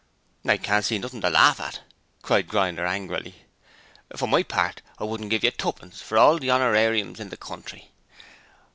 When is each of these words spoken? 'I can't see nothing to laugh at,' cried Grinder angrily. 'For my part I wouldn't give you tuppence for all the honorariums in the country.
'I 0.47 0.57
can't 0.57 0.83
see 0.83 0.97
nothing 0.97 1.21
to 1.21 1.29
laugh 1.29 1.59
at,' 1.59 1.81
cried 2.23 2.47
Grinder 2.47 2.87
angrily. 2.87 3.35
'For 4.15 4.27
my 4.27 4.41
part 4.41 4.81
I 4.97 5.03
wouldn't 5.03 5.29
give 5.29 5.43
you 5.43 5.51
tuppence 5.51 6.01
for 6.01 6.17
all 6.17 6.39
the 6.39 6.49
honorariums 6.49 7.19
in 7.19 7.29
the 7.29 7.37
country. 7.37 7.91